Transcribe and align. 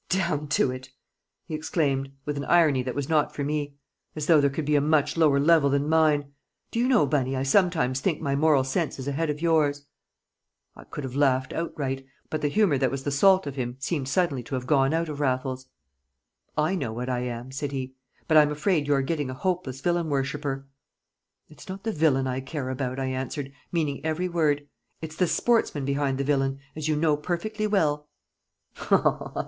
"Down 0.09 0.47
to 0.47 0.71
it!" 0.71 0.89
he 1.45 1.53
exclaimed, 1.53 2.11
with 2.25 2.35
an 2.35 2.45
irony 2.45 2.81
that 2.81 2.95
was 2.95 3.07
not 3.07 3.35
for 3.35 3.43
me. 3.43 3.75
"As 4.15 4.25
though 4.25 4.41
there 4.41 4.49
could 4.49 4.65
be 4.65 4.75
a 4.75 4.81
much 4.81 5.15
lower 5.15 5.39
level 5.39 5.69
than 5.69 5.87
mine! 5.87 6.31
Do 6.71 6.79
you 6.79 6.87
know, 6.87 7.05
Bunny, 7.05 7.35
I 7.35 7.43
sometimes 7.43 7.99
think 8.01 8.19
my 8.19 8.35
moral 8.35 8.63
sense 8.63 8.97
is 8.97 9.07
ahead 9.07 9.29
of 9.29 9.43
yours?" 9.43 9.85
I 10.75 10.85
could 10.85 11.03
have 11.03 11.15
laughed 11.15 11.53
outright; 11.53 12.03
but 12.31 12.41
the 12.41 12.47
humour 12.47 12.79
that 12.79 12.89
was 12.89 13.03
the 13.03 13.11
salt 13.11 13.45
of 13.45 13.55
him 13.57 13.75
seemed 13.77 14.07
suddenly 14.07 14.41
to 14.41 14.55
have 14.55 14.65
gone 14.65 14.91
out 14.91 15.07
of 15.07 15.19
Raffles. 15.19 15.67
"I 16.57 16.73
know 16.73 16.91
what 16.91 17.07
I 17.07 17.19
am," 17.19 17.51
said 17.51 17.71
he, 17.71 17.93
"but 18.27 18.37
I'm 18.37 18.49
afraid 18.51 18.87
you're 18.87 19.03
getting 19.03 19.29
a 19.29 19.35
hopeless 19.35 19.81
villain 19.81 20.09
worshipper!" 20.09 20.65
"It's 21.47 21.69
not 21.69 21.83
the 21.83 21.91
villain 21.93 22.25
I 22.25 22.39
care 22.39 22.71
about," 22.71 22.99
I 22.99 23.05
answered, 23.09 23.51
meaning 23.71 24.03
every 24.03 24.27
word. 24.27 24.67
"It's 24.99 25.15
the 25.15 25.27
sportsman 25.27 25.85
behind 25.85 26.17
the 26.17 26.23
villain, 26.23 26.57
as 26.75 26.87
you 26.87 26.95
know 26.95 27.15
perfectly 27.17 27.67
well." 27.67 28.09